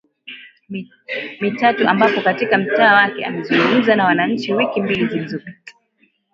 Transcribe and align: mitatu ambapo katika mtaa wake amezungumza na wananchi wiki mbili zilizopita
mitatu 1.41 1.87
ambapo 1.87 2.21
katika 2.21 2.57
mtaa 2.57 2.93
wake 2.93 3.25
amezungumza 3.25 3.95
na 3.95 4.05
wananchi 4.05 4.53
wiki 4.53 4.81
mbili 4.81 5.07
zilizopita 5.07 5.73